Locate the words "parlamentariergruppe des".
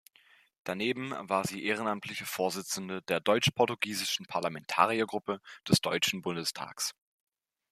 4.25-5.79